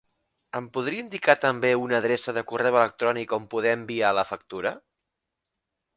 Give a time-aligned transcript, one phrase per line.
[0.59, 4.77] Em podria indicar també una adreça de correu electrònic on poder enviar la factura?